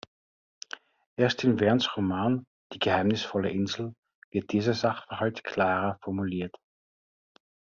[1.15, 3.93] Erst in Vernes Roman "Die geheimnisvolle Insel"
[4.31, 6.55] wird dieser Sachverhalt klarer formuliert.